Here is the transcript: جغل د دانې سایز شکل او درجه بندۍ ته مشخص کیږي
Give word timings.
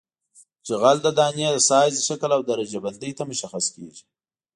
جغل 0.67 0.97
د 1.01 1.07
دانې 1.19 1.47
سایز 1.69 1.95
شکل 2.07 2.29
او 2.35 2.41
درجه 2.49 2.79
بندۍ 2.85 3.11
ته 3.17 3.23
مشخص 3.31 3.65
کیږي 3.75 4.03